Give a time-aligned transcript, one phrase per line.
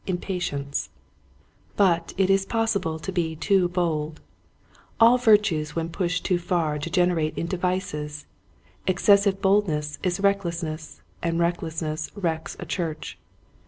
[0.07, 0.89] Impatience,
[1.75, 4.19] But it is possible to be too bold.
[4.99, 8.25] All virtues when pushed too far degenerate into vices.
[8.87, 13.19] Excessive boldness is reckless ness, and recklessness wrecks a church.